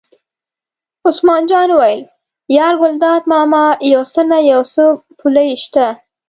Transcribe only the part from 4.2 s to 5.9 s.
نه څه پولې شته.